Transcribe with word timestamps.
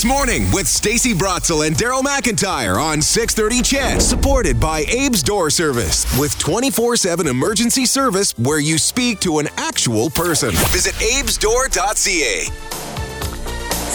This 0.00 0.08
morning 0.08 0.50
with 0.50 0.66
Stacy 0.66 1.12
Brotzel 1.12 1.66
and 1.66 1.76
Daryl 1.76 2.00
McIntyre 2.00 2.82
on 2.82 3.02
630 3.02 3.60
CHED, 3.60 4.00
supported 4.00 4.58
by 4.58 4.80
Abe's 4.84 5.22
Door 5.22 5.50
Service 5.50 6.06
with 6.18 6.34
24-7 6.38 7.26
emergency 7.26 7.84
service 7.84 8.32
where 8.38 8.60
you 8.60 8.78
speak 8.78 9.20
to 9.20 9.40
an 9.40 9.48
actual 9.58 10.08
person. 10.08 10.52
Visit 10.72 10.94
abesdoor.ca. 11.02 12.46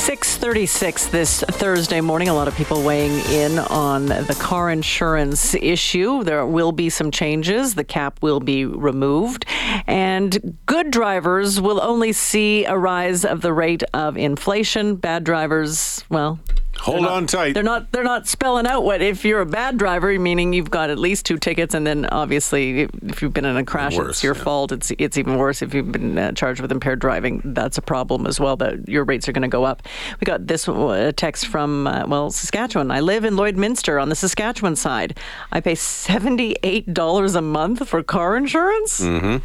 636 0.06 1.08
this 1.08 1.42
Thursday 1.42 2.00
morning. 2.00 2.30
A 2.30 2.34
lot 2.36 2.48
of 2.48 2.54
people 2.54 2.84
weighing 2.84 3.26
in 3.32 3.58
on 3.58 4.06
the 4.06 4.38
car 4.40 4.70
insurance 4.70 5.56
issue. 5.56 6.24
There 6.24 6.46
will 6.46 6.72
be 6.72 6.92
some 6.92 7.10
changes. 7.10 7.74
The 7.74 7.84
cap 7.84 8.22
will 8.22 8.40
be 8.40 8.66
removed. 8.66 9.48
And 9.88 10.60
good 10.68 10.92
drivers 10.92 11.60
will 11.60 11.82
only 11.82 12.14
see 12.14 12.66
a 12.66 12.78
rise 12.78 13.26
of 13.26 13.42
the 13.42 13.52
rate 13.52 13.82
of 13.96 14.16
inflation. 14.16 14.96
Bad 14.96 15.24
drivers, 15.24 16.06
well, 16.08 16.38
Hold 16.80 17.02
not, 17.04 17.12
on 17.12 17.28
tight. 17.28 17.54
They're 17.54 17.64
not. 17.64 17.92
They're 17.92 18.04
not 18.04 18.28
spelling 18.28 18.68
out 18.68 18.84
what 18.84 19.02
if 19.02 19.26
you're 19.26 19.42
a 19.42 19.46
bad 19.46 19.78
driver, 19.78 20.18
meaning 20.20 20.54
you've 20.54 20.70
got 20.70 20.90
at 20.90 21.00
least 21.00 21.26
two 21.26 21.38
tickets, 21.38 21.74
and 21.74 21.86
then 21.88 22.06
obviously 22.08 22.82
if 23.04 23.22
you've 23.22 23.34
been 23.34 23.46
in 23.46 23.58
a 23.58 23.64
crash, 23.64 23.96
Worse, 23.96 24.10
it's 24.10 24.24
your 24.24 24.36
yeah. 24.36 24.44
fault. 24.44 24.72
It's 24.72 24.92
it's 24.98 25.18
even 25.18 25.38
worse 25.38 25.62
if 25.62 25.74
you've 25.74 25.92
been 25.92 26.18
uh, 26.18 26.32
charged 26.34 26.62
with 26.62 26.72
impaired 26.72 27.00
driving. 27.00 27.42
That's 27.44 27.78
a 27.78 27.82
problem 27.82 28.28
as 28.28 28.40
well. 28.40 28.58
That 28.58 28.88
your 28.88 29.04
rates 29.04 29.28
are 29.28 29.32
going 29.32 29.44
to 29.44 29.48
go 29.48 29.64
up. 29.64 29.84
We 30.20 30.26
got 30.26 30.48
this 30.48 30.68
uh, 30.68 31.12
text 31.16 31.48
from 31.48 31.88
uh, 31.88 32.06
well 32.08 32.30
Saskatchewan. 32.30 32.92
I 32.92 33.00
live 33.00 33.26
in 33.26 33.36
Lloydminster 33.36 34.02
on 34.02 34.10
the 34.10 34.16
Saskatchewan 34.16 34.76
side. 34.76 35.18
I 35.52 35.62
pay 35.62 35.76
seventy 35.76 36.56
eight 36.64 36.94
dollars 36.94 37.36
a 37.36 37.42
month 37.42 37.88
for 37.88 38.04
car 38.04 38.36
insurance. 38.36 39.00
Mm. 39.02 39.42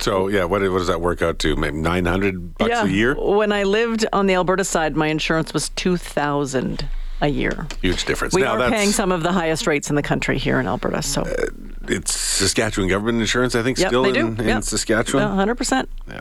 So 0.00 0.28
yeah, 0.28 0.44
what, 0.44 0.62
what 0.62 0.78
does 0.78 0.86
that 0.88 1.00
work 1.00 1.22
out 1.22 1.38
to? 1.40 1.56
Maybe 1.56 1.76
nine 1.78 2.06
hundred 2.06 2.56
bucks 2.56 2.70
yeah. 2.70 2.84
a 2.84 2.88
year. 2.88 3.14
When 3.14 3.52
I 3.52 3.64
lived 3.64 4.06
on 4.12 4.26
the 4.26 4.34
Alberta 4.34 4.64
side, 4.64 4.96
my 4.96 5.08
insurance 5.08 5.52
was 5.52 5.68
two 5.70 5.96
thousand 5.96 6.88
a 7.22 7.28
year. 7.28 7.66
Huge 7.82 8.06
difference. 8.06 8.34
We 8.34 8.40
now 8.42 8.52
are 8.52 8.58
that's 8.58 8.72
paying 8.72 8.90
some 8.92 9.12
of 9.12 9.22
the 9.22 9.32
highest 9.32 9.66
rates 9.66 9.90
in 9.90 9.96
the 9.96 10.02
country 10.02 10.38
here 10.38 10.58
in 10.58 10.66
Alberta. 10.66 11.02
So 11.02 11.24
it's 11.86 12.18
Saskatchewan 12.18 12.88
government 12.88 13.20
insurance. 13.20 13.54
I 13.54 13.62
think 13.62 13.76
Yep, 13.78 13.88
still 13.88 14.04
in, 14.06 14.40
in 14.40 14.48
Yep. 14.48 14.62
Saskatchewan. 14.64 15.28
hundred 15.36 15.56
percent. 15.56 15.90
Yeah. 16.08 16.20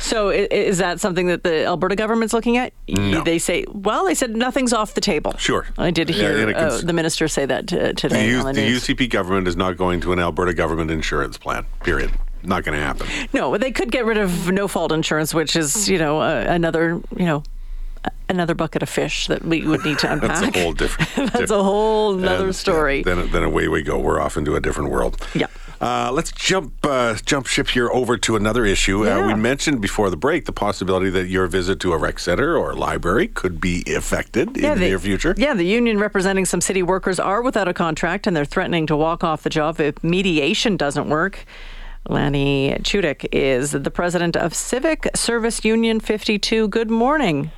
So 0.00 0.30
is 0.30 0.78
that 0.78 0.98
something 0.98 1.28
that 1.28 1.44
the 1.44 1.64
Alberta 1.64 1.94
government's 1.94 2.34
looking 2.34 2.56
at? 2.56 2.72
No. 2.88 3.22
They 3.22 3.38
say, 3.38 3.64
well, 3.68 4.04
they 4.04 4.16
said 4.16 4.34
nothing's 4.34 4.72
off 4.72 4.94
the 4.94 5.00
table. 5.00 5.32
Sure. 5.38 5.64
I 5.78 5.92
did 5.92 6.08
hear 6.08 6.36
and 6.40 6.50
it 6.50 6.56
uh, 6.56 6.78
the 6.78 6.92
minister 6.92 7.28
say 7.28 7.46
that 7.46 7.72
uh, 7.72 7.76
The, 7.76 7.94
today 7.94 8.28
U- 8.30 8.38
on 8.40 8.54
the 8.56 8.62
the. 8.62 8.94
UCP 8.94 9.10
government 9.10 9.46
is 9.46 9.54
not 9.54 9.76
going 9.76 10.00
to 10.00 10.12
an 10.12 10.18
Alberta 10.18 10.54
government 10.54 10.90
insurance 10.90 11.38
plan. 11.38 11.66
Period. 11.84 12.10
Not 12.42 12.64
going 12.64 12.78
to 12.78 12.84
happen. 12.84 13.06
No, 13.32 13.56
they 13.56 13.70
could 13.70 13.90
get 13.90 14.04
rid 14.04 14.18
of 14.18 14.50
no 14.50 14.68
fault 14.68 14.92
insurance, 14.92 15.32
which 15.34 15.54
is 15.56 15.88
you 15.88 15.98
know 15.98 16.20
uh, 16.20 16.44
another 16.48 17.00
you 17.16 17.24
know 17.24 17.42
another 18.28 18.54
bucket 18.54 18.82
of 18.82 18.88
fish 18.88 19.26
that 19.28 19.44
we 19.44 19.66
would 19.66 19.84
need 19.84 19.98
to 20.00 20.12
unpack. 20.12 20.40
That's 20.42 20.56
a 20.56 20.60
whole 20.60 20.72
different. 20.72 21.32
That's 21.32 21.50
a 21.50 21.62
whole 21.62 22.14
nother 22.14 22.46
And, 22.46 22.56
story. 22.56 22.98
yeah, 23.06 23.14
then, 23.14 23.30
then 23.30 23.42
away 23.44 23.68
we 23.68 23.82
go. 23.82 23.98
We're 23.98 24.20
off 24.20 24.36
into 24.36 24.54
a 24.56 24.60
different 24.60 24.90
world. 24.90 25.24
Yeah. 25.34 25.46
Uh, 25.80 26.12
let's 26.12 26.30
jump 26.30 26.72
uh, 26.84 27.14
jump 27.26 27.44
ship 27.46 27.66
here 27.68 27.90
over 27.90 28.16
to 28.16 28.36
another 28.36 28.64
issue. 28.64 29.04
Uh, 29.08 29.26
we 29.26 29.34
mentioned 29.34 29.80
before 29.80 30.10
the 30.10 30.16
break 30.16 30.44
the 30.44 30.52
possibility 30.52 31.10
that 31.10 31.26
your 31.26 31.48
visit 31.48 31.80
to 31.80 31.92
a 31.92 31.98
rec 31.98 32.20
center 32.20 32.56
or 32.56 32.72
library 32.74 33.26
could 33.26 33.60
be 33.60 33.82
affected 33.92 34.56
in 34.56 34.62
the, 34.62 34.76
near 34.76 34.98
future. 35.00 35.34
Yeah, 35.36 35.54
the 35.54 35.64
union 35.64 35.98
representing 35.98 36.44
some 36.44 36.60
city 36.60 36.84
workers 36.84 37.18
are 37.18 37.42
without 37.42 37.66
a 37.66 37.74
contract 37.74 38.28
and 38.28 38.36
they're 38.36 38.44
threatening 38.44 38.86
to 38.86 38.96
walk 38.96 39.24
off 39.24 39.42
the 39.42 39.50
job 39.50 39.80
if 39.80 40.02
mediation 40.04 40.76
doesn't 40.76 41.08
work. 41.08 41.44
Lanny 42.08 42.76
Chudyk 42.80 43.28
is 43.32 43.72
the 43.72 43.90
president 43.90 44.36
of 44.36 44.54
Civic 44.54 45.08
Service 45.14 45.64
Union 45.64 46.00
52. 46.00 46.68
Good 46.68 46.90
morning. 46.90 47.52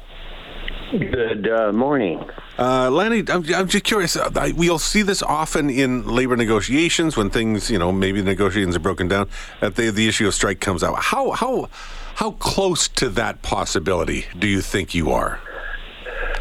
Good 0.90 1.48
uh, 1.48 1.72
morning. 1.72 2.22
Uh, 2.58 2.90
Lanny, 2.90 3.24
I'm, 3.28 3.42
I'm 3.54 3.68
just 3.68 3.84
curious. 3.84 4.16
Uh, 4.16 4.30
I- 4.36 4.52
we'll 4.52 4.78
see 4.78 5.02
this 5.02 5.22
often 5.22 5.70
in 5.70 6.06
labor 6.06 6.36
negotiations 6.36 7.16
when 7.16 7.30
things, 7.30 7.70
you 7.70 7.78
know, 7.78 7.90
maybe 7.90 8.20
the 8.20 8.30
negotiations 8.30 8.76
are 8.76 8.80
broken 8.80 9.08
down. 9.08 9.28
That 9.60 9.76
the 9.76 9.90
the 9.90 10.06
issue 10.06 10.26
of 10.28 10.34
strike 10.34 10.60
comes 10.60 10.84
out. 10.84 10.94
How 10.96 11.30
how 11.32 11.68
how 12.16 12.32
close 12.32 12.86
to 12.88 13.08
that 13.10 13.42
possibility 13.42 14.26
do 14.38 14.46
you 14.46 14.60
think 14.60 14.94
you 14.94 15.10
are? 15.10 15.40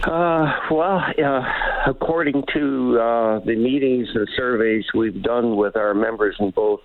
Uh, 0.03 0.52
well, 0.70 0.97
uh, 0.97 1.41
according 1.86 2.44
to 2.54 3.00
uh, 3.00 3.40
the 3.46 3.56
meetings 3.56 4.08
and 4.14 4.28
surveys 4.36 4.86
we've 4.94 5.22
done 5.22 5.56
with 5.56 5.76
our 5.76 5.94
members 5.94 6.36
in 6.40 6.52
both 6.52 6.80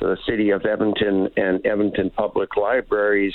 the 0.00 0.16
city 0.28 0.50
of 0.50 0.64
Edmonton 0.64 1.28
and 1.36 1.64
Edmonton 1.66 2.10
Public 2.10 2.56
Libraries, 2.56 3.34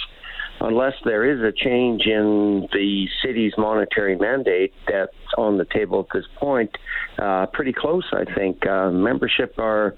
unless 0.61 0.93
there 1.05 1.25
is 1.25 1.41
a 1.41 1.51
change 1.51 2.03
in 2.05 2.67
the 2.71 3.07
city's 3.23 3.53
monetary 3.57 4.17
mandate 4.17 4.73
that's 4.87 5.11
on 5.37 5.57
the 5.57 5.65
table 5.65 6.01
at 6.01 6.07
this 6.13 6.25
point, 6.37 6.71
uh, 7.17 7.45
pretty 7.53 7.73
close, 7.73 8.05
I 8.13 8.25
think. 8.35 8.65
Uh, 8.65 8.91
membership 8.91 9.55
are 9.57 9.95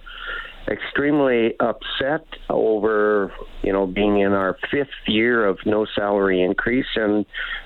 extremely 0.68 1.54
upset 1.60 2.26
over 2.50 3.34
you 3.64 3.74
know 3.74 3.88
being 3.88 4.20
in 4.20 4.32
our 4.32 4.58
fifth 4.70 4.90
year 5.08 5.46
of 5.46 5.58
no 5.66 5.86
salary 5.96 6.42
increase 6.42 6.86
and 6.96 7.26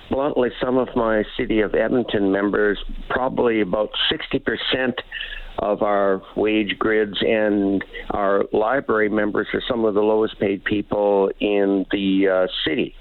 bluntly 0.09 0.49
some 0.61 0.77
of 0.77 0.87
my 0.95 1.23
city 1.37 1.59
of 1.59 1.75
edmonton 1.75 2.31
members 2.31 2.77
probably 3.09 3.61
about 3.61 3.89
60% 4.11 4.93
of 5.59 5.81
our 5.81 6.21
wage 6.35 6.77
grids 6.79 7.17
and 7.21 7.83
our 8.11 8.45
library 8.53 9.09
members 9.09 9.47
are 9.53 9.61
some 9.67 9.85
of 9.85 9.93
the 9.93 10.01
lowest 10.01 10.39
paid 10.39 10.63
people 10.63 11.29
in 11.39 11.85
the 11.91 12.27
uh, 12.27 12.47
city 12.65 12.95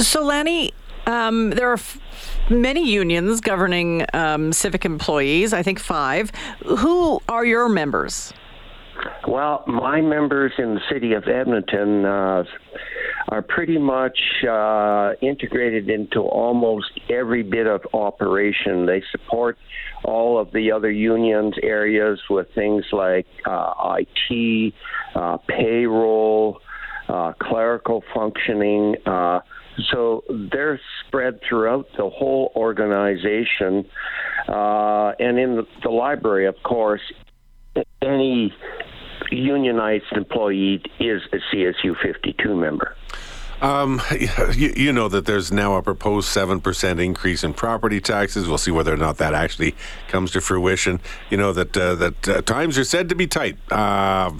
So, 0.00 0.24
Lanny, 0.24 0.72
um, 1.06 1.50
there 1.50 1.70
are 1.70 1.74
f- 1.74 2.00
many 2.50 2.90
unions 2.90 3.40
governing 3.40 4.04
um, 4.12 4.52
civic 4.52 4.84
employees, 4.84 5.52
I 5.52 5.62
think 5.62 5.78
five. 5.78 6.30
Who 6.66 7.20
are 7.28 7.44
your 7.44 7.68
members? 7.68 8.32
Well, 9.28 9.62
my 9.66 10.00
members 10.00 10.52
in 10.56 10.76
the 10.76 10.80
city 10.90 11.12
of 11.12 11.24
Edmonton 11.28 12.06
uh, 12.06 12.44
are 13.28 13.42
pretty 13.42 13.76
much 13.76 14.18
uh, 14.48 15.10
integrated 15.20 15.90
into 15.90 16.20
almost 16.20 16.98
every 17.10 17.42
bit 17.42 17.66
of 17.66 17.82
operation. 17.92 18.86
They 18.86 19.02
support 19.10 19.58
all 20.02 20.38
of 20.38 20.50
the 20.52 20.72
other 20.72 20.90
unions 20.90 21.52
areas 21.62 22.18
with 22.30 22.46
things 22.54 22.86
like 22.90 23.26
uh, 23.44 23.98
IT, 23.98 24.72
uh, 25.14 25.36
payroll, 25.46 26.60
uh, 27.10 27.34
clerical 27.38 28.02
functioning. 28.14 28.96
Uh, 29.04 29.40
so 29.92 30.24
they're 30.50 30.80
spread 31.06 31.40
throughout 31.46 31.86
the 31.98 32.08
whole 32.08 32.50
organization. 32.56 33.84
And 34.46 35.38
in 35.38 35.66
the 35.82 35.90
library, 35.90 36.46
of 36.46 36.54
course, 36.62 37.02
any 38.00 38.54
unionized 39.30 40.12
employee 40.12 40.82
is 40.98 41.22
a 41.32 41.38
CSU 41.50 41.96
52 42.00 42.54
member. 42.54 42.94
Um, 43.60 44.00
you, 44.54 44.72
you 44.76 44.92
know 44.92 45.08
that 45.08 45.26
there's 45.26 45.50
now 45.50 45.74
a 45.74 45.82
proposed 45.82 46.28
seven 46.28 46.60
percent 46.60 47.00
increase 47.00 47.42
in 47.42 47.54
property 47.54 48.00
taxes. 48.00 48.48
We'll 48.48 48.58
see 48.58 48.70
whether 48.70 48.92
or 48.92 48.96
not 48.96 49.18
that 49.18 49.34
actually 49.34 49.74
comes 50.06 50.30
to 50.32 50.40
fruition. 50.40 51.00
You 51.30 51.38
know 51.38 51.52
that 51.52 51.76
uh, 51.76 51.94
that 51.96 52.28
uh, 52.28 52.42
times 52.42 52.78
are 52.78 52.84
said 52.84 53.08
to 53.08 53.14
be 53.14 53.26
tight. 53.26 53.56
Uh, 53.70 54.32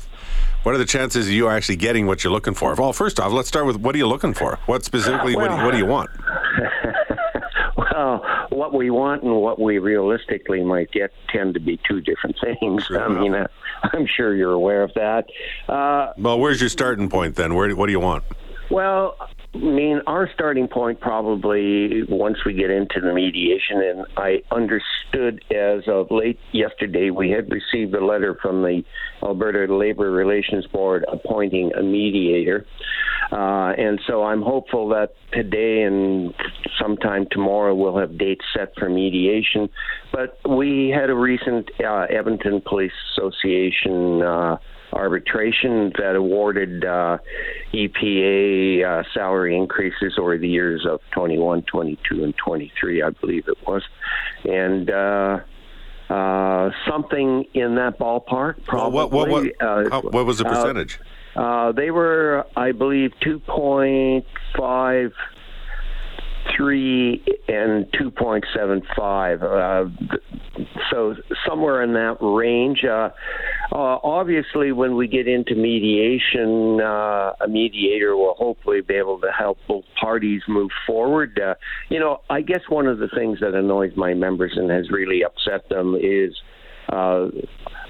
what 0.62 0.74
are 0.74 0.78
the 0.78 0.84
chances 0.84 1.26
of 1.26 1.32
you 1.32 1.48
actually 1.48 1.76
getting 1.76 2.06
what 2.06 2.22
you're 2.22 2.32
looking 2.32 2.54
for? 2.54 2.74
Well, 2.74 2.92
first 2.92 3.18
off, 3.18 3.32
let's 3.32 3.48
start 3.48 3.66
with 3.66 3.76
what 3.76 3.94
are 3.94 3.98
you 3.98 4.06
looking 4.06 4.34
for? 4.34 4.58
What 4.66 4.84
specifically? 4.84 5.34
what, 5.34 5.48
do 5.48 5.56
you, 5.56 5.64
what 5.64 5.70
do 5.72 5.78
you 5.78 5.86
want? 5.86 6.10
Well, 7.76 8.22
what 8.58 8.74
we 8.74 8.90
want 8.90 9.22
and 9.22 9.34
what 9.36 9.58
we 9.60 9.78
realistically 9.78 10.62
might 10.64 10.90
get 10.90 11.12
tend 11.28 11.54
to 11.54 11.60
be 11.60 11.78
two 11.88 12.00
different 12.00 12.36
things. 12.42 12.86
True 12.86 12.98
I 12.98 13.08
mean, 13.08 13.34
uh, 13.34 13.46
I'm 13.84 14.06
sure 14.06 14.34
you're 14.34 14.52
aware 14.52 14.82
of 14.82 14.92
that. 14.94 15.26
Uh, 15.68 16.12
Well, 16.18 16.38
where's 16.38 16.60
your 16.60 16.68
starting 16.68 17.08
point 17.08 17.36
then? 17.36 17.54
Where? 17.54 17.74
What 17.74 17.86
do 17.86 17.92
you 17.92 18.00
want? 18.00 18.24
Well, 18.70 19.16
I 19.54 19.58
mean, 19.58 20.02
our 20.06 20.28
starting 20.34 20.68
point 20.68 21.00
probably 21.00 22.02
once 22.08 22.38
we 22.44 22.52
get 22.52 22.70
into 22.70 23.00
the 23.00 23.14
mediation, 23.14 23.80
and 23.82 24.06
I 24.16 24.42
understood 24.50 25.42
as 25.50 25.84
of 25.88 26.10
late 26.10 26.38
yesterday, 26.52 27.10
we 27.10 27.30
had 27.30 27.50
received 27.50 27.94
a 27.94 28.04
letter 28.04 28.38
from 28.42 28.62
the 28.62 28.82
Alberta 29.22 29.72
Labor 29.74 30.10
Relations 30.10 30.66
Board 30.66 31.04
appointing 31.10 31.72
a 31.78 31.82
mediator. 31.82 32.66
Uh, 33.32 33.72
and 33.76 34.00
so 34.06 34.22
I'm 34.22 34.42
hopeful 34.42 34.88
that 34.90 35.14
today 35.32 35.82
and 35.82 36.34
sometime 36.80 37.26
tomorrow 37.30 37.74
we'll 37.74 37.98
have 37.98 38.18
dates 38.18 38.44
set 38.54 38.74
for 38.78 38.88
mediation. 38.88 39.70
But 40.12 40.38
we 40.48 40.90
had 40.90 41.10
a 41.10 41.14
recent 41.14 41.70
uh, 41.82 42.06
Edmonton 42.10 42.62
Police 42.66 42.92
Association. 43.16 44.22
Uh, 44.22 44.58
arbitration 44.92 45.92
that 45.98 46.16
awarded 46.16 46.84
uh, 46.84 47.18
EPA 47.72 48.84
uh, 48.84 49.02
salary 49.14 49.56
increases 49.56 50.14
over 50.18 50.38
the 50.38 50.48
years 50.48 50.86
of 50.88 51.00
21, 51.12 51.62
22, 51.62 52.24
and 52.24 52.36
23, 52.36 53.02
I 53.02 53.10
believe 53.10 53.48
it 53.48 53.58
was. 53.66 53.82
And 54.44 54.90
uh, 54.90 55.40
uh, 56.08 56.70
something 56.88 57.44
in 57.54 57.74
that 57.76 57.98
ballpark, 57.98 58.56
Well, 58.72 58.90
what 58.90 59.10
what 59.10 59.28
what, 59.28 59.46
uh, 59.60 59.90
how, 59.90 60.00
what 60.02 60.24
was 60.24 60.38
the 60.38 60.46
uh, 60.46 60.50
percentage? 60.50 60.98
uh, 61.36 61.72
they 61.72 61.90
were, 61.90 62.46
I 62.56 62.72
believe, 62.72 63.12
2.5 63.22 65.12
three 66.56 67.24
and 67.48 67.86
2.75. 67.92 69.42
Uh, 69.42 69.90
so 70.90 71.14
somewhere 71.46 71.82
in 71.82 71.92
that 71.94 72.16
range. 72.20 72.84
Uh, 72.84 73.10
uh, 73.72 73.98
obviously, 74.02 74.72
when 74.72 74.96
we 74.96 75.06
get 75.06 75.28
into 75.28 75.54
mediation, 75.54 76.80
uh, 76.80 77.32
a 77.40 77.48
mediator 77.48 78.16
will 78.16 78.34
hopefully 78.34 78.80
be 78.80 78.94
able 78.94 79.20
to 79.20 79.30
help 79.30 79.58
both 79.68 79.84
parties 80.00 80.42
move 80.48 80.70
forward. 80.86 81.38
Uh, 81.38 81.54
you 81.88 82.00
know, 82.00 82.18
I 82.30 82.40
guess 82.40 82.60
one 82.68 82.86
of 82.86 82.98
the 82.98 83.08
things 83.08 83.40
that 83.40 83.54
annoys 83.54 83.92
my 83.96 84.14
members 84.14 84.52
and 84.56 84.70
has 84.70 84.90
really 84.90 85.22
upset 85.24 85.68
them 85.68 85.94
is 85.94 86.34
uh, 86.88 87.28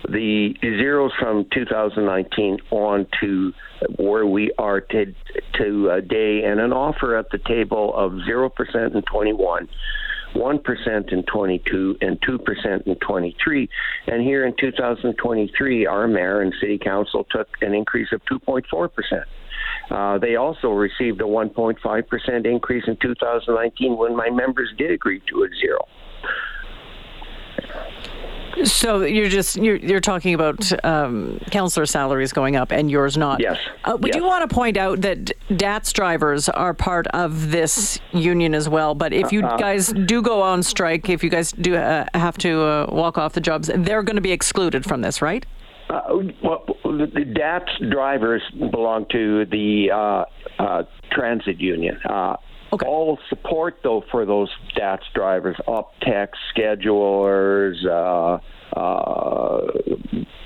the 0.08 0.54
zeros 0.60 1.12
from 1.18 1.46
2019 1.52 2.58
on 2.70 3.06
to 3.20 3.52
where 3.96 4.26
we 4.26 4.52
are 4.58 4.80
to, 4.80 5.14
today, 5.54 6.42
and 6.44 6.60
an 6.60 6.72
offer 6.72 7.16
at 7.16 7.30
the 7.30 7.38
table 7.38 7.94
of 7.94 8.12
0% 8.12 8.94
in 8.94 9.02
21. 9.02 9.68
1% 10.34 11.12
in 11.12 11.22
22 11.22 11.96
and 12.00 12.20
2% 12.20 12.86
in 12.86 12.94
23. 12.96 13.68
And 14.06 14.22
here 14.22 14.46
in 14.46 14.54
2023, 14.60 15.86
our 15.86 16.06
mayor 16.06 16.42
and 16.42 16.52
city 16.60 16.78
council 16.78 17.24
took 17.30 17.48
an 17.62 17.74
increase 17.74 18.08
of 18.12 18.20
2.4%. 18.30 18.90
Uh, 19.90 20.18
they 20.18 20.36
also 20.36 20.68
received 20.68 21.20
a 21.20 21.24
1.5% 21.24 22.46
increase 22.46 22.84
in 22.86 22.96
2019 23.00 23.96
when 23.96 24.14
my 24.14 24.28
members 24.28 24.72
did 24.76 24.90
agree 24.90 25.22
to 25.28 25.44
a 25.44 25.48
zero. 25.60 25.86
So 28.64 29.02
you're 29.02 29.28
just 29.28 29.56
you're, 29.56 29.76
you're 29.76 30.00
talking 30.00 30.34
about 30.34 30.72
um, 30.84 31.40
councillor 31.50 31.86
salaries 31.86 32.32
going 32.32 32.56
up 32.56 32.72
and 32.72 32.90
yours 32.90 33.16
not. 33.16 33.40
Yes. 33.40 33.58
Uh, 33.84 33.96
we 34.00 34.10
yes. 34.10 34.16
do 34.16 34.24
want 34.24 34.48
to 34.48 34.54
point 34.54 34.76
out 34.76 35.00
that 35.02 35.30
DATS 35.56 35.92
drivers 35.92 36.48
are 36.48 36.74
part 36.74 37.06
of 37.08 37.50
this 37.50 38.00
union 38.12 38.54
as 38.54 38.68
well. 38.68 38.94
But 38.94 39.12
if 39.12 39.32
you 39.32 39.44
Uh-huh. 39.44 39.56
guys 39.56 39.92
do 39.92 40.22
go 40.22 40.42
on 40.42 40.62
strike, 40.62 41.08
if 41.08 41.22
you 41.22 41.30
guys 41.30 41.52
do 41.52 41.76
uh, 41.76 42.06
have 42.14 42.36
to 42.38 42.60
uh, 42.62 42.86
walk 42.90 43.16
off 43.18 43.32
the 43.34 43.40
jobs, 43.40 43.70
they're 43.74 44.02
going 44.02 44.16
to 44.16 44.22
be 44.22 44.32
excluded 44.32 44.84
from 44.84 45.00
this, 45.02 45.22
right? 45.22 45.46
Uh, 45.88 46.02
well, 46.42 46.64
the 46.84 47.06
the 47.14 47.24
DATS 47.24 47.70
drivers 47.90 48.42
belong 48.70 49.06
to 49.10 49.46
the 49.46 49.90
uh, 49.90 50.24
uh, 50.62 50.82
transit 51.12 51.58
union. 51.60 51.98
Uh, 52.70 52.74
Okay. 52.74 52.86
All 52.86 53.18
support, 53.28 53.78
though, 53.82 54.04
for 54.10 54.26
those 54.26 54.50
DATS 54.76 55.04
drivers, 55.14 55.56
UpTech, 55.66 56.28
schedulers, 56.54 57.84
uh, 57.86 58.38
uh, 58.78 59.66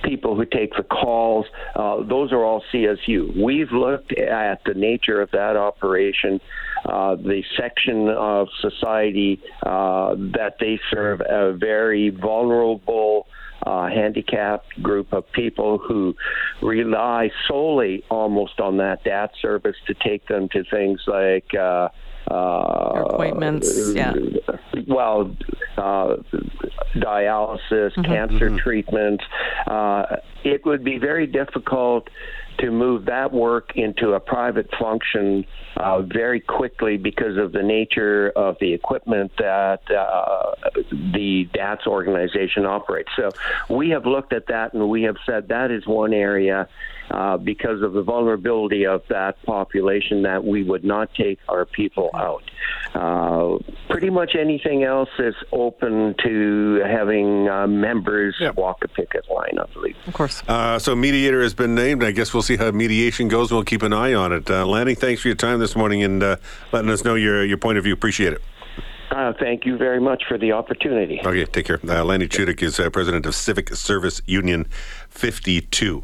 people 0.04 0.36
who 0.36 0.44
take 0.44 0.72
the 0.76 0.84
calls, 0.84 1.46
uh, 1.74 2.02
those 2.02 2.32
are 2.32 2.44
all 2.44 2.62
CSU. 2.72 3.42
We've 3.42 3.72
looked 3.72 4.12
at 4.12 4.60
the 4.64 4.74
nature 4.74 5.20
of 5.20 5.30
that 5.32 5.56
operation, 5.56 6.40
uh, 6.84 7.16
the 7.16 7.42
section 7.56 8.08
of 8.08 8.48
society 8.60 9.40
uh, 9.64 10.14
that 10.34 10.56
they 10.60 10.78
serve, 10.90 11.20
a 11.28 11.52
very 11.52 12.10
vulnerable 12.10 13.26
uh, 13.66 13.88
handicapped 13.88 14.80
group 14.82 15.12
of 15.12 15.30
people 15.32 15.78
who 15.78 16.14
rely 16.62 17.30
solely 17.48 18.04
almost 18.10 18.58
on 18.60 18.76
that 18.78 19.04
DAT 19.04 19.32
service 19.40 19.76
to 19.86 19.94
take 19.94 20.26
them 20.28 20.48
to 20.48 20.64
things 20.64 21.00
like 21.06 21.52
uh, 22.30 23.04
Appointments, 23.10 23.94
yeah. 23.94 24.14
Well, 24.86 25.34
uh, 25.76 26.16
dialysis, 26.96 27.94
cancer 28.04 28.56
treatments. 28.58 29.24
Uh, 29.66 30.16
it 30.44 30.64
would 30.64 30.84
be 30.84 30.98
very 30.98 31.26
difficult 31.26 32.08
to 32.58 32.70
move 32.70 33.06
that 33.06 33.32
work 33.32 33.72
into 33.76 34.12
a 34.12 34.20
private 34.20 34.68
function 34.78 35.44
uh, 35.76 36.02
very 36.02 36.38
quickly 36.40 36.96
because 36.98 37.36
of 37.38 37.52
the 37.52 37.62
nature 37.62 38.30
of 38.36 38.56
the 38.60 38.72
equipment 38.74 39.32
that 39.38 39.80
uh, 39.90 40.52
the 41.14 41.48
DATS 41.54 41.86
organization 41.86 42.66
operates. 42.66 43.08
So 43.16 43.30
we 43.70 43.90
have 43.90 44.04
looked 44.04 44.32
at 44.32 44.46
that 44.48 44.74
and 44.74 44.88
we 44.88 45.02
have 45.04 45.16
said 45.24 45.48
that 45.48 45.70
is 45.70 45.86
one 45.86 46.12
area 46.12 46.68
uh, 47.10 47.36
because 47.36 47.82
of 47.82 47.92
the 47.94 48.02
vulnerability 48.02 48.86
of 48.86 49.02
that 49.08 49.42
population 49.44 50.22
that 50.22 50.44
we 50.44 50.62
would 50.62 50.84
not 50.84 51.12
take 51.14 51.38
our 51.48 51.64
people 51.64 52.10
out. 52.14 52.42
Uh, 52.94 53.58
pretty 53.90 54.10
much 54.10 54.34
anything 54.38 54.84
else 54.84 55.08
is 55.18 55.34
open 55.52 56.14
to 56.22 56.80
having 56.86 57.48
uh, 57.48 57.66
members 57.66 58.36
Yep. 58.40 58.56
walk 58.56 58.78
a 58.84 58.88
picket 58.88 59.24
line, 59.30 59.58
I 59.58 59.66
believe. 59.72 59.96
Of 60.06 60.14
course. 60.14 60.31
Uh, 60.48 60.78
so 60.78 60.94
mediator 60.94 61.42
has 61.42 61.54
been 61.54 61.74
named. 61.74 62.02
I 62.02 62.12
guess 62.12 62.32
we'll 62.32 62.42
see 62.42 62.56
how 62.56 62.70
mediation 62.70 63.28
goes. 63.28 63.52
We'll 63.52 63.64
keep 63.64 63.82
an 63.82 63.92
eye 63.92 64.14
on 64.14 64.32
it. 64.32 64.50
Uh, 64.50 64.66
Lanny, 64.66 64.94
thanks 64.94 65.22
for 65.22 65.28
your 65.28 65.36
time 65.36 65.58
this 65.58 65.76
morning 65.76 66.02
and 66.02 66.22
uh, 66.22 66.36
letting 66.72 66.90
us 66.90 67.04
know 67.04 67.14
your 67.14 67.44
your 67.44 67.58
point 67.58 67.78
of 67.78 67.84
view. 67.84 67.92
Appreciate 67.92 68.32
it. 68.32 68.42
Uh, 69.10 69.32
thank 69.38 69.66
you 69.66 69.76
very 69.76 70.00
much 70.00 70.22
for 70.26 70.38
the 70.38 70.52
opportunity. 70.52 71.20
Okay, 71.22 71.44
take 71.44 71.66
care. 71.66 71.78
Uh, 71.86 72.02
Lanny 72.02 72.26
Chudyk 72.26 72.62
is 72.62 72.80
uh, 72.80 72.88
president 72.88 73.26
of 73.26 73.34
Civic 73.34 73.74
Service 73.74 74.22
Union 74.24 74.66
52. 75.10 76.02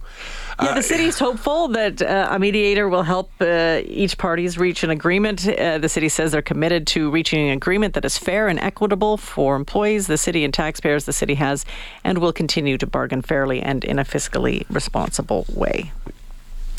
Yeah, 0.61 0.75
the 0.75 0.83
city's 0.83 1.19
hopeful 1.19 1.69
that 1.69 2.03
uh, 2.03 2.29
a 2.31 2.39
mediator 2.39 2.89
will 2.89 3.05
help 3.05 3.31
uh, 3.41 3.81
each 3.85 4.19
parties 4.19 4.59
reach 4.59 4.83
an 4.83 4.91
agreement. 4.91 5.49
Uh, 5.49 5.79
the 5.79 5.89
city 5.89 6.09
says 6.09 6.33
they're 6.33 6.43
committed 6.43 6.87
to 6.89 7.11
reaching 7.11 7.47
an 7.49 7.53
agreement 7.57 7.95
that 7.95 8.05
is 8.05 8.19
fair 8.19 8.49
and 8.49 8.59
equitable 8.59 9.17
for 9.17 9.55
employees, 9.55 10.09
the 10.09 10.19
city, 10.19 10.43
and 10.45 10.53
taxpayers. 10.53 11.05
The 11.05 11.13
city 11.13 11.35
has 11.35 11.65
and 12.03 12.19
will 12.19 12.33
continue 12.33 12.77
to 12.79 12.87
bargain 12.89 13.23
fairly 13.23 13.61
and 13.63 13.85
in 13.85 13.99
a 14.01 14.05
fiscally 14.05 14.65
responsible 14.69 15.47
way. 15.55 15.93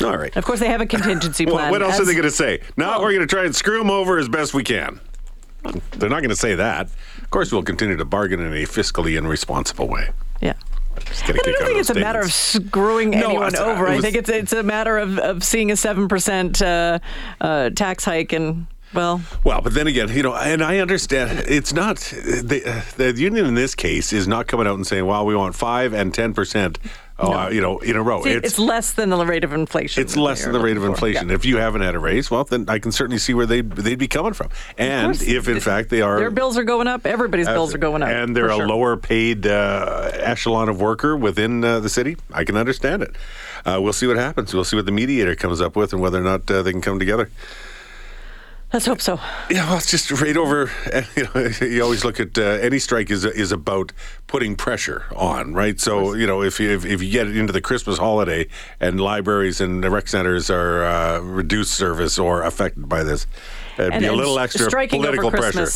All 0.02 0.16
right. 0.18 0.34
Of 0.36 0.44
course, 0.44 0.60
they 0.60 0.68
have 0.68 0.80
a 0.82 0.86
contingency 0.86 1.44
Well, 1.46 1.56
plan. 1.56 1.70
what 1.70 1.82
else 1.82 1.94
as- 1.94 2.00
are 2.00 2.04
they 2.04 2.12
going 2.12 2.24
to 2.24 2.30
say? 2.30 2.60
Now 2.76 2.90
Well- 2.92 3.02
we're 3.02 3.12
going 3.14 3.26
to 3.26 3.34
try 3.34 3.44
and 3.44 3.56
screw 3.56 3.78
them 3.78 3.90
over 3.90 4.18
as 4.18 4.28
best 4.28 4.52
we 4.52 4.62
can. 4.64 5.00
They're 5.92 6.08
not 6.08 6.20
going 6.20 6.30
to 6.30 6.36
say 6.36 6.54
that. 6.54 6.86
Of 7.18 7.30
course, 7.30 7.52
we'll 7.52 7.62
continue 7.62 7.96
to 7.96 8.04
bargain 8.04 8.40
in 8.40 8.52
a 8.52 8.66
fiscally 8.66 9.16
and 9.18 9.28
responsible 9.28 9.88
way. 9.88 10.08
Yeah. 10.40 10.54
Just 11.04 11.26
get 11.26 11.36
a 11.36 11.38
But 11.38 11.48
I 11.48 11.52
don't 11.52 11.66
think 11.66 11.78
it's 11.78 11.88
those 11.88 11.96
a 11.96 12.00
matter 12.00 12.20
of 12.20 12.32
screwing 12.32 13.10
No, 13.10 13.28
anyone 13.30 13.56
over. 13.56 13.86
it 13.88 13.98
I 13.98 14.00
think 14.00 14.16
it's 14.16 14.28
it's 14.30 14.52
a 14.52 14.62
matter 14.62 14.98
of, 14.98 15.18
of 15.18 15.42
seeing 15.44 15.70
a 15.70 15.76
seven 15.76 16.08
percent 16.08 16.60
uh, 16.62 16.98
uh, 17.40 17.70
tax 17.70 18.04
hike 18.04 18.32
and 18.32 18.66
well, 18.92 19.20
Well, 19.44 19.60
but 19.62 19.74
then 19.74 19.86
again, 19.86 20.08
you 20.08 20.22
know, 20.22 20.34
and 20.34 20.62
I 20.62 20.78
understand 20.78 21.44
it's 21.48 21.72
not 21.72 21.96
the, 21.98 22.84
the 22.96 23.12
union 23.12 23.46
in 23.46 23.54
this 23.54 23.74
case 23.74 24.12
is 24.12 24.26
not 24.26 24.46
coming 24.46 24.66
out 24.66 24.74
and 24.74 24.86
saying, 24.86 25.06
"Well, 25.06 25.24
we 25.26 25.34
want 25.36 25.54
five 25.54 25.92
and 25.92 26.12
ten 26.12 26.34
percent, 26.34 26.78
uh, 27.18 27.50
you 27.52 27.60
know, 27.60 27.78
in 27.78 27.96
a 27.96 28.02
row." 28.02 28.22
see, 28.22 28.30
it's, 28.30 28.58
less 28.58 28.92
than 28.92 29.10
the 29.10 29.24
rate 29.24 29.44
of 29.44 29.52
inflation. 29.52 30.02
It's 30.02 30.16
less 30.16 30.42
than 30.42 30.52
the 30.52 30.60
rate 30.60 30.76
of 30.76 30.84
inflation. 30.84 31.28
Yeah. 31.28 31.34
If 31.34 31.44
you 31.44 31.58
haven't 31.58 31.82
had 31.82 31.94
a 31.94 31.98
raise, 31.98 32.30
well, 32.30 32.44
then 32.44 32.64
I 32.68 32.78
can 32.78 32.90
certainly 32.90 33.18
see 33.18 33.32
where 33.32 33.46
they 33.46 33.60
they'd 33.60 33.98
be 33.98 34.08
coming 34.08 34.32
from. 34.32 34.48
And 34.76 35.20
if 35.22 35.48
in 35.48 35.60
fact 35.60 35.90
they 35.90 36.02
are 36.02 36.18
Their 36.18 36.30
bills 36.30 36.58
are 36.58 36.64
going 36.64 36.88
up. 36.88 37.06
Everybody's 37.06 37.46
bills 37.46 37.74
are 37.74 37.78
going 37.78 38.02
up. 38.02 38.08
and 38.08 38.36
they're 38.36 38.50
a 38.50 38.56
sure. 38.56 38.68
lower 38.68 38.96
paid 38.96 39.46
uh, 39.46 40.10
echelon 40.14 40.68
of 40.68 40.80
worker 40.80 41.16
within 41.16 41.62
uh, 41.62 41.80
the 41.80 41.88
city, 41.88 42.16
I 42.32 42.44
can 42.44 42.56
understand 42.56 43.02
it. 43.02 43.14
Uh, 43.64 43.78
we'll 43.80 43.92
see 43.92 44.06
what 44.06 44.16
happens. 44.16 44.54
We'll 44.54 44.64
see 44.64 44.76
what 44.76 44.86
the 44.86 44.92
mediator 44.92 45.36
comes 45.36 45.60
up 45.60 45.76
with 45.76 45.92
and 45.92 46.00
whether 46.00 46.18
or 46.18 46.24
not 46.24 46.50
uh, 46.50 46.62
they 46.62 46.72
can 46.72 46.80
come 46.80 46.98
together. 46.98 47.30
Let's 48.72 48.86
hope 48.86 49.00
so. 49.00 49.18
Yeah, 49.50 49.68
well, 49.68 49.78
it's 49.78 49.90
just 49.90 50.10
right 50.10 50.36
over. 50.36 50.70
You, 51.16 51.26
know, 51.34 51.50
you 51.60 51.82
always 51.82 52.04
look 52.04 52.20
at 52.20 52.38
uh, 52.38 52.42
any 52.42 52.78
strike 52.78 53.10
is 53.10 53.24
is 53.24 53.52
about 53.52 53.92
putting 54.30 54.54
pressure 54.54 55.06
on, 55.16 55.54
right? 55.54 55.80
So 55.80 56.14
you 56.14 56.24
know, 56.24 56.40
if 56.40 56.60
you 56.60 56.70
if, 56.70 56.84
if 56.86 57.02
you 57.02 57.10
get 57.10 57.26
it 57.26 57.36
into 57.36 57.52
the 57.52 57.60
Christmas 57.60 57.98
holiday 57.98 58.46
and 58.78 59.00
libraries 59.00 59.60
and 59.60 59.82
the 59.82 59.90
rec 59.90 60.06
centers 60.06 60.48
are 60.50 60.84
uh, 60.84 61.18
reduced 61.18 61.74
service 61.74 62.16
or 62.16 62.42
affected 62.42 62.88
by 62.88 63.02
this, 63.02 63.26
it'd 63.76 63.92
And, 63.92 64.00
be 64.02 64.06
a 64.06 64.12
little 64.12 64.38
extra 64.38 64.66
striking 64.66 65.00
political 65.00 65.26
over 65.26 65.38
pressure. 65.38 65.66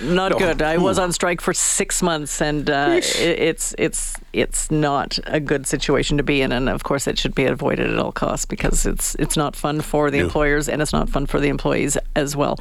Not 0.00 0.32
No. 0.32 0.38
good. 0.38 0.60
I 0.60 0.76
was 0.78 0.98
on 0.98 1.12
strike 1.12 1.40
for 1.40 1.54
six 1.54 2.02
months, 2.02 2.42
and 2.42 2.68
uh, 2.68 3.00
it's 3.00 3.74
it's 3.78 4.16
it's 4.32 4.70
not 4.72 5.18
a 5.26 5.38
good 5.40 5.66
situation 5.66 6.16
to 6.16 6.22
be 6.24 6.42
in. 6.42 6.50
And 6.52 6.68
of 6.68 6.82
course, 6.82 7.06
it 7.06 7.16
should 7.16 7.34
be 7.34 7.44
avoided 7.44 7.90
at 7.90 7.98
all 7.98 8.12
costs 8.12 8.44
because 8.44 8.86
it's 8.86 9.14
it's 9.20 9.36
not 9.36 9.54
fun 9.54 9.80
for 9.82 10.10
the 10.10 10.18
No. 10.18 10.24
employers 10.24 10.68
and 10.68 10.82
it's 10.82 10.92
not 10.92 11.08
fun 11.08 11.26
for 11.26 11.38
the 11.38 11.48
employees 11.48 11.96
as 12.16 12.34
well. 12.34 12.58